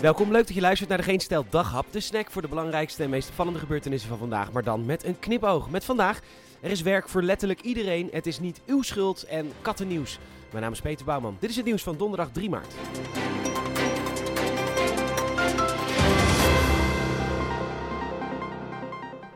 Welkom, 0.00 0.30
leuk 0.30 0.46
dat 0.46 0.54
je 0.54 0.60
luistert 0.60 0.88
naar 0.88 0.98
de 0.98 1.04
Geen 1.04 1.20
Stel 1.20 1.44
Daghap. 1.50 1.86
De 1.90 2.00
snack 2.00 2.30
voor 2.30 2.42
de 2.42 2.48
belangrijkste 2.48 3.02
en 3.02 3.10
meest 3.10 3.28
opvallende 3.28 3.58
gebeurtenissen 3.58 4.08
van 4.08 4.18
vandaag. 4.18 4.52
Maar 4.52 4.62
dan 4.62 4.86
met 4.86 5.04
een 5.04 5.18
knipoog. 5.18 5.70
Met 5.70 5.84
vandaag, 5.84 6.20
er 6.60 6.70
is 6.70 6.82
werk 6.82 7.08
voor 7.08 7.22
letterlijk 7.22 7.60
iedereen. 7.60 8.08
Het 8.12 8.26
is 8.26 8.40
niet 8.40 8.60
uw 8.66 8.82
schuld 8.82 9.22
en 9.22 9.52
kattennieuws. 9.62 10.18
Mijn 10.50 10.62
naam 10.62 10.72
is 10.72 10.80
Peter 10.80 11.04
Bouwman. 11.04 11.36
Dit 11.40 11.50
is 11.50 11.56
het 11.56 11.64
nieuws 11.64 11.82
van 11.82 11.96
donderdag 11.96 12.30
3 12.32 12.50
maart. 12.50 12.74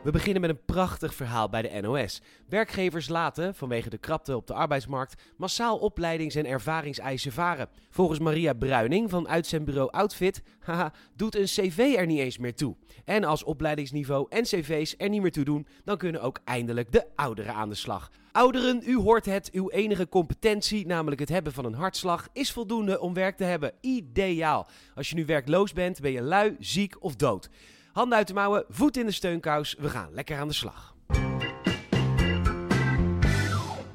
We 0.05 0.11
beginnen 0.11 0.41
met 0.41 0.49
een 0.49 0.65
prachtig 0.65 1.13
verhaal 1.13 1.49
bij 1.49 1.61
de 1.61 1.81
NOS. 1.81 2.21
Werkgevers 2.49 3.09
laten, 3.09 3.55
vanwege 3.55 3.89
de 3.89 3.97
krapte 3.97 4.35
op 4.35 4.47
de 4.47 4.53
arbeidsmarkt, 4.53 5.21
massaal 5.37 5.77
opleidings- 5.77 6.35
en 6.35 6.45
ervaringseisen 6.45 7.31
varen. 7.31 7.69
Volgens 7.89 8.19
Maria 8.19 8.53
Bruining 8.53 9.09
van 9.09 9.27
uitzendbureau 9.27 9.91
Outfit 9.91 10.41
haha, 10.59 10.93
doet 11.15 11.35
een 11.35 11.43
cv 11.43 11.95
er 11.97 12.05
niet 12.05 12.19
eens 12.19 12.37
meer 12.37 12.55
toe. 12.55 12.75
En 13.05 13.23
als 13.23 13.43
opleidingsniveau 13.43 14.25
en 14.29 14.43
cv's 14.43 14.95
er 14.97 15.09
niet 15.09 15.21
meer 15.21 15.31
toe 15.31 15.45
doen, 15.45 15.67
dan 15.83 15.97
kunnen 15.97 16.21
ook 16.21 16.39
eindelijk 16.43 16.91
de 16.91 17.05
ouderen 17.15 17.53
aan 17.53 17.69
de 17.69 17.75
slag. 17.75 18.11
Ouderen, 18.31 18.81
u 18.85 18.97
hoort 18.97 19.25
het, 19.25 19.49
uw 19.51 19.69
enige 19.69 20.09
competentie, 20.09 20.85
namelijk 20.85 21.19
het 21.19 21.29
hebben 21.29 21.53
van 21.53 21.65
een 21.65 21.73
hartslag, 21.73 22.27
is 22.33 22.51
voldoende 22.51 22.99
om 22.99 23.13
werk 23.13 23.37
te 23.37 23.43
hebben. 23.43 23.71
Ideaal. 23.81 24.67
Als 24.95 25.09
je 25.09 25.15
nu 25.15 25.25
werkloos 25.25 25.73
bent, 25.73 26.01
ben 26.01 26.11
je 26.11 26.21
lui, 26.21 26.55
ziek 26.59 27.03
of 27.03 27.15
dood. 27.15 27.49
Handen 27.95 28.17
uit 28.17 28.27
de 28.27 28.33
mouwen, 28.33 28.65
voet 28.69 28.97
in 28.97 29.05
de 29.05 29.11
steunkous. 29.11 29.75
We 29.79 29.89
gaan 29.89 30.13
lekker 30.13 30.37
aan 30.37 30.47
de 30.47 30.53
slag. 30.53 30.94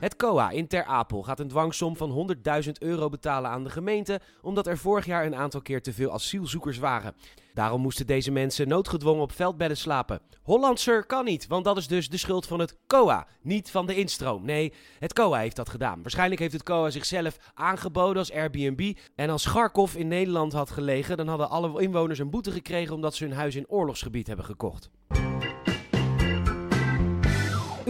Het 0.01 0.17
COA 0.17 0.51
in 0.51 0.67
Ter 0.67 0.85
Apel 0.85 1.23
gaat 1.23 1.41
een 1.41 1.49
dwangsom 1.49 1.97
van 1.97 2.37
100.000 2.65 2.71
euro 2.79 3.09
betalen 3.09 3.51
aan 3.51 3.65
de 3.65 3.71
gemeente, 3.71 4.21
omdat 4.43 4.67
er 4.67 4.79
vorig 4.79 5.07
jaar 5.07 5.27
een 5.27 5.37
aantal 5.37 5.63
keer 5.63 5.83
te 5.83 5.93
veel 5.93 6.13
asielzoekers 6.13 6.79
waren. 6.79 7.15
Daarom 7.55 7.81
moesten 7.81 8.07
deze 8.07 8.31
mensen 8.31 8.69
noodgedwongen 8.69 9.23
op 9.23 9.33
veldbedden 9.33 9.77
slapen. 9.77 10.21
Hollandser 10.43 11.07
kan 11.07 11.25
niet, 11.25 11.47
want 11.47 11.65
dat 11.65 11.77
is 11.77 11.87
dus 11.87 12.09
de 12.09 12.17
schuld 12.17 12.47
van 12.47 12.59
het 12.61 12.77
COA, 12.87 13.27
niet 13.43 13.71
van 13.71 13.87
de 13.87 13.95
instroom. 13.95 14.45
Nee, 14.45 14.73
het 14.99 15.13
COA 15.13 15.39
heeft 15.39 15.57
dat 15.57 15.69
gedaan. 15.69 16.03
Waarschijnlijk 16.03 16.41
heeft 16.41 16.53
het 16.53 16.63
COA 16.63 16.91
zichzelf 16.91 17.37
aangeboden 17.55 18.17
als 18.17 18.33
Airbnb. 18.33 18.97
En 19.15 19.31
als 19.31 19.47
Garkov 19.47 19.95
in 19.95 20.09
Nederland 20.09 20.53
had 20.53 20.71
gelegen, 20.71 21.17
dan 21.17 21.29
hadden 21.29 21.51
alle 21.51 21.83
inwoners 21.83 22.19
een 22.19 22.31
boete 22.31 22.51
gekregen 22.51 22.95
omdat 22.95 23.15
ze 23.15 23.25
hun 23.25 23.37
huis 23.37 23.55
in 23.55 23.69
oorlogsgebied 23.69 24.27
hebben 24.27 24.45
gekocht. 24.45 24.91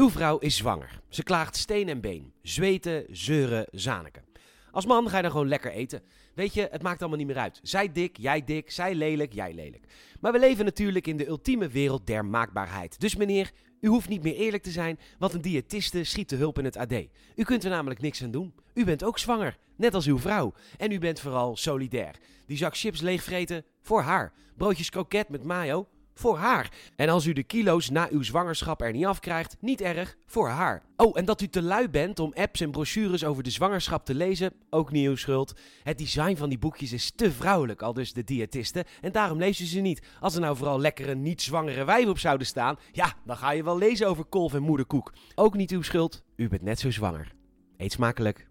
Uw 0.00 0.10
vrouw 0.10 0.38
is 0.38 0.56
zwanger. 0.56 1.00
Ze 1.08 1.22
klaagt 1.22 1.56
steen 1.56 1.88
en 1.88 2.00
been. 2.00 2.32
Zweten, 2.42 3.04
zeuren, 3.10 3.66
zaniken. 3.70 4.24
Als 4.70 4.86
man 4.86 5.08
ga 5.08 5.16
je 5.16 5.22
dan 5.22 5.30
gewoon 5.30 5.48
lekker 5.48 5.70
eten. 5.70 6.02
Weet 6.34 6.54
je, 6.54 6.68
het 6.70 6.82
maakt 6.82 7.00
allemaal 7.00 7.18
niet 7.18 7.26
meer 7.26 7.38
uit. 7.38 7.60
Zij 7.62 7.92
dik, 7.92 8.16
jij 8.16 8.44
dik, 8.44 8.70
zij 8.70 8.94
lelijk, 8.94 9.32
jij 9.32 9.54
lelijk. 9.54 9.84
Maar 10.20 10.32
we 10.32 10.38
leven 10.38 10.64
natuurlijk 10.64 11.06
in 11.06 11.16
de 11.16 11.26
ultieme 11.26 11.68
wereld 11.68 12.06
der 12.06 12.24
maakbaarheid. 12.24 13.00
Dus 13.00 13.16
meneer, 13.16 13.50
u 13.80 13.88
hoeft 13.88 14.08
niet 14.08 14.22
meer 14.22 14.34
eerlijk 14.34 14.62
te 14.62 14.70
zijn, 14.70 14.98
want 15.18 15.34
een 15.34 15.40
diëtiste 15.40 16.04
schiet 16.04 16.28
de 16.28 16.36
hulp 16.36 16.58
in 16.58 16.64
het 16.64 16.76
AD. 16.76 16.92
U 17.36 17.42
kunt 17.42 17.64
er 17.64 17.70
namelijk 17.70 18.00
niks 18.00 18.22
aan 18.22 18.30
doen. 18.30 18.54
U 18.74 18.84
bent 18.84 19.04
ook 19.04 19.18
zwanger, 19.18 19.56
net 19.76 19.94
als 19.94 20.06
uw 20.06 20.18
vrouw. 20.18 20.52
En 20.76 20.92
u 20.92 20.98
bent 20.98 21.20
vooral 21.20 21.56
solidair. 21.56 22.14
Die 22.46 22.56
zak 22.56 22.76
chips 22.76 23.00
leegvreten, 23.00 23.64
voor 23.80 24.02
haar. 24.02 24.32
Broodjes 24.56 24.90
kroket 24.90 25.28
met 25.28 25.44
mayo, 25.44 25.86
voor 26.14 26.36
haar. 26.36 26.70
En 26.96 27.08
als 27.08 27.26
u 27.26 27.32
de 27.32 27.42
kilo's 27.42 27.90
na 27.90 28.08
uw 28.10 28.22
zwangerschap 28.22 28.80
er 28.80 28.92
niet 28.92 29.04
afkrijgt, 29.04 29.56
niet 29.60 29.80
erg, 29.80 30.16
voor 30.26 30.48
haar. 30.48 30.82
Oh, 30.96 31.18
en 31.18 31.24
dat 31.24 31.40
u 31.40 31.48
te 31.48 31.62
lui 31.62 31.88
bent 31.88 32.18
om 32.18 32.32
apps 32.34 32.60
en 32.60 32.70
brochures 32.70 33.24
over 33.24 33.42
de 33.42 33.50
zwangerschap 33.50 34.04
te 34.04 34.14
lezen, 34.14 34.52
ook 34.70 34.90
niet 34.90 35.06
uw 35.06 35.16
schuld. 35.16 35.60
Het 35.82 35.98
design 35.98 36.36
van 36.36 36.48
die 36.48 36.58
boekjes 36.58 36.92
is 36.92 37.12
te 37.16 37.32
vrouwelijk, 37.32 37.82
al 37.82 37.92
dus 37.92 38.12
de 38.12 38.24
diëtisten, 38.24 38.84
en 39.00 39.12
daarom 39.12 39.38
lees 39.38 39.60
u 39.60 39.64
ze 39.64 39.80
niet. 39.80 40.06
Als 40.20 40.34
er 40.34 40.40
nou 40.40 40.56
vooral 40.56 40.80
lekkere 40.80 41.14
niet-zwangere 41.14 41.84
wijven 41.84 42.10
op 42.10 42.18
zouden 42.18 42.46
staan, 42.46 42.78
ja, 42.92 43.14
dan 43.24 43.36
ga 43.36 43.50
je 43.50 43.64
wel 43.64 43.78
lezen 43.78 44.08
over 44.08 44.24
kolf 44.24 44.54
en 44.54 44.62
moederkoek. 44.62 45.12
Ook 45.34 45.56
niet 45.56 45.70
uw 45.70 45.82
schuld, 45.82 46.22
u 46.36 46.48
bent 46.48 46.62
net 46.62 46.78
zo 46.78 46.90
zwanger. 46.90 47.32
Eet 47.76 47.92
smakelijk. 47.92 48.49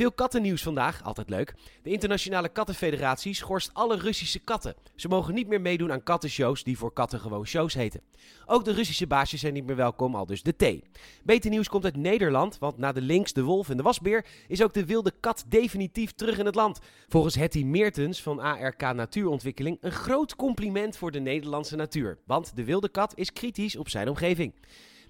Veel 0.00 0.12
kattennieuws 0.12 0.62
vandaag, 0.62 1.02
altijd 1.02 1.30
leuk. 1.30 1.54
De 1.82 1.90
Internationale 1.90 2.48
Kattenfederatie 2.48 3.34
schorst 3.34 3.70
alle 3.72 3.96
Russische 3.96 4.38
katten. 4.38 4.74
Ze 4.96 5.08
mogen 5.08 5.34
niet 5.34 5.48
meer 5.48 5.60
meedoen 5.60 5.92
aan 5.92 6.02
kattenshows 6.02 6.64
die 6.64 6.78
voor 6.78 6.92
katten 6.92 7.20
gewoon 7.20 7.46
shows 7.46 7.74
heten. 7.74 8.00
Ook 8.46 8.64
de 8.64 8.72
Russische 8.72 9.06
baasjes 9.06 9.40
zijn 9.40 9.52
niet 9.52 9.66
meer 9.66 9.76
welkom, 9.76 10.14
al 10.14 10.26
dus 10.26 10.42
de 10.42 10.52
T. 10.56 10.86
Beter 11.22 11.50
nieuws 11.50 11.68
komt 11.68 11.84
uit 11.84 11.96
Nederland, 11.96 12.58
want 12.58 12.78
na 12.78 12.92
de 12.92 13.00
links, 13.00 13.32
de 13.32 13.42
wolf 13.42 13.68
en 13.68 13.76
de 13.76 13.82
wasbeer 13.82 14.26
is 14.48 14.62
ook 14.62 14.72
de 14.72 14.84
wilde 14.84 15.12
kat 15.20 15.44
definitief 15.48 16.12
terug 16.12 16.38
in 16.38 16.46
het 16.46 16.54
land. 16.54 16.78
Volgens 17.08 17.34
Hetty 17.34 17.62
Meertens 17.64 18.22
van 18.22 18.38
ARK 18.38 18.80
Natuurontwikkeling 18.80 19.78
een 19.80 19.92
groot 19.92 20.36
compliment 20.36 20.96
voor 20.96 21.10
de 21.10 21.20
Nederlandse 21.20 21.76
natuur. 21.76 22.18
Want 22.26 22.56
de 22.56 22.64
wilde 22.64 22.88
kat 22.88 23.12
is 23.16 23.32
kritisch 23.32 23.76
op 23.76 23.88
zijn 23.88 24.08
omgeving. 24.08 24.52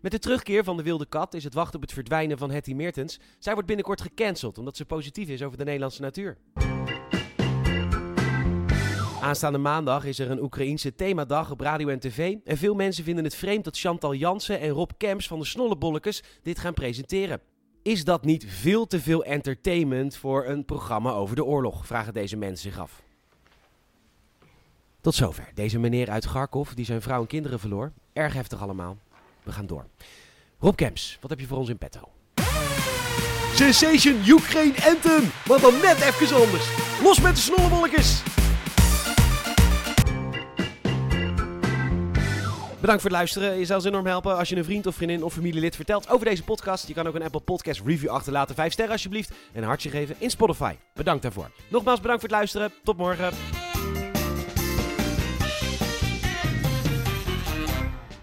Met 0.00 0.12
de 0.12 0.18
terugkeer 0.18 0.64
van 0.64 0.76
de 0.76 0.82
wilde 0.82 1.06
kat 1.06 1.34
is 1.34 1.44
het 1.44 1.54
wachten 1.54 1.74
op 1.74 1.82
het 1.82 1.92
verdwijnen 1.92 2.38
van 2.38 2.50
Hetty 2.50 2.72
Meertens. 2.72 3.20
Zij 3.38 3.52
wordt 3.52 3.68
binnenkort 3.68 4.00
gecanceld 4.00 4.58
omdat 4.58 4.76
ze 4.76 4.84
positief 4.84 5.28
is 5.28 5.42
over 5.42 5.58
de 5.58 5.64
Nederlandse 5.64 6.00
natuur. 6.00 6.36
Aanstaande 9.20 9.58
maandag 9.58 10.04
is 10.04 10.18
er 10.18 10.30
een 10.30 10.42
Oekraïense 10.42 10.94
themadag 10.94 11.50
op 11.50 11.60
radio 11.60 11.88
en 11.88 11.98
tv. 11.98 12.36
En 12.44 12.56
veel 12.56 12.74
mensen 12.74 13.04
vinden 13.04 13.24
het 13.24 13.34
vreemd 13.34 13.64
dat 13.64 13.78
Chantal 13.78 14.14
Jansen 14.14 14.60
en 14.60 14.68
Rob 14.68 14.90
Kemps 14.96 15.26
van 15.26 15.38
de 15.38 15.44
Snollebollekes 15.44 16.22
dit 16.42 16.58
gaan 16.58 16.74
presenteren. 16.74 17.40
Is 17.82 18.04
dat 18.04 18.24
niet 18.24 18.44
veel 18.48 18.86
te 18.86 19.00
veel 19.00 19.24
entertainment 19.24 20.16
voor 20.16 20.46
een 20.46 20.64
programma 20.64 21.10
over 21.10 21.36
de 21.36 21.44
oorlog? 21.44 21.86
Vragen 21.86 22.12
deze 22.12 22.36
mensen 22.36 22.70
zich 22.70 22.80
af. 22.80 23.02
Tot 25.00 25.14
zover. 25.14 25.50
Deze 25.54 25.78
meneer 25.78 26.10
uit 26.10 26.26
Garkov 26.26 26.70
die 26.72 26.84
zijn 26.84 27.02
vrouw 27.02 27.20
en 27.20 27.26
kinderen 27.26 27.60
verloor. 27.60 27.92
Erg 28.12 28.32
heftig 28.32 28.62
allemaal. 28.62 28.96
We 29.42 29.52
gaan 29.52 29.66
door. 29.66 29.86
Rob 30.58 30.76
Kemps, 30.76 31.18
wat 31.20 31.30
heb 31.30 31.40
je 31.40 31.46
voor 31.46 31.58
ons 31.58 31.68
in 31.68 31.78
petto? 31.78 32.00
Sensation 33.54 34.22
Ukraine 34.26 34.74
Anthem! 34.84 35.30
Maar 35.48 35.60
dan 35.60 35.74
net 35.82 36.00
even 36.00 36.36
anders. 36.36 36.68
Los 37.02 37.20
met 37.20 37.34
de 37.34 37.40
snollebolletjes! 37.40 38.22
Bedankt 42.80 43.02
voor 43.02 43.10
het 43.10 43.18
luisteren. 43.18 43.58
Je 43.58 43.64
zou 43.64 43.78
ons 43.78 43.88
enorm 43.88 44.06
helpen 44.06 44.36
als 44.36 44.48
je 44.48 44.56
een 44.56 44.64
vriend 44.64 44.86
of 44.86 44.94
vriendin 44.94 45.22
of 45.24 45.32
familielid 45.32 45.76
vertelt 45.76 46.08
over 46.08 46.26
deze 46.26 46.44
podcast. 46.44 46.88
Je 46.88 46.94
kan 46.94 47.06
ook 47.06 47.14
een 47.14 47.22
Apple 47.22 47.40
Podcast 47.40 47.80
review 47.84 48.08
achterlaten. 48.08 48.54
Vijf 48.54 48.72
sterren 48.72 48.92
alsjeblieft. 48.92 49.30
En 49.52 49.62
een 49.62 49.68
hartje 49.68 49.90
geven 49.90 50.16
in 50.18 50.30
Spotify. 50.30 50.74
Bedankt 50.94 51.22
daarvoor. 51.22 51.50
Nogmaals 51.68 52.00
bedankt 52.00 52.20
voor 52.20 52.30
het 52.30 52.38
luisteren. 52.38 52.72
Tot 52.84 52.96
morgen. 52.96 53.59